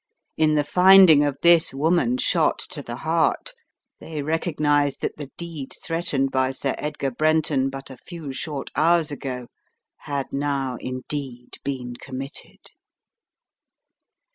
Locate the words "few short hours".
7.97-9.11